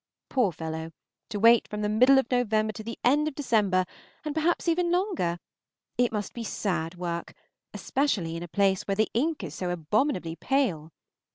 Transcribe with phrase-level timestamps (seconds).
[0.29, 0.89] Poor fellow!
[1.29, 3.85] to wait from the middle of November to the end of December,
[4.25, 5.37] and perhaps even longer,
[5.95, 7.35] it must be sad work;
[7.71, 10.91] especially in a place where the ink is so abominably pale.